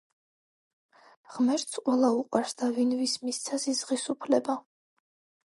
[1.35, 4.59] ღმერთს ყველა უყვარს და ვინ ვის მისცა ზიზღის უფლება.